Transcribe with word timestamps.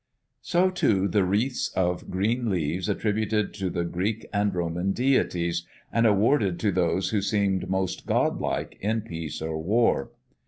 So, 0.41 0.71
too, 0.71 1.07
the 1.07 1.23
wreaths 1.23 1.67
of 1.75 2.09
green 2.09 2.49
leaves 2.49 2.89
attributed 2.89 3.53
to 3.53 3.69
the 3.69 3.83
Greek 3.83 4.25
and 4.33 4.51
Roman 4.51 4.93
deities, 4.93 5.67
and 5.93 6.07
awarded 6.07 6.59
to 6.61 6.71
those 6.71 7.11
who 7.11 7.21
seemed 7.21 7.69
most 7.69 8.07
godlike, 8.07 8.79
in 8.81 9.01
peace 9.01 9.43
or 9.43 9.59
war. 9.61 10.09